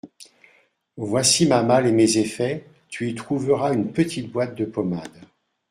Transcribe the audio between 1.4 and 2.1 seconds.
ma malle et